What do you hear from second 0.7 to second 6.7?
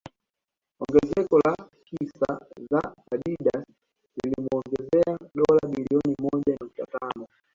Ongezeko la hisa za Adidas liliomuongezea dola bilioni moja